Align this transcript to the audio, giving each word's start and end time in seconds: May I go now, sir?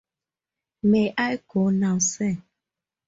May 0.81 1.13
I 1.15 1.39
go 1.47 1.69
now, 1.69 1.99
sir? 1.99 2.35